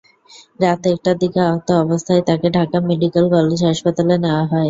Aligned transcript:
রাত 0.59 0.81
একটার 0.87 1.15
দিকে 1.21 1.39
আহত 1.45 1.67
অবস্থায় 1.83 2.21
তাঁকে 2.27 2.47
ঢাকা 2.51 2.77
মেডিকেল 2.89 3.25
কলেজ 3.33 3.59
হাসপাতালে 3.69 4.15
নেওয়া 4.17 4.43
হয়। 4.43 4.59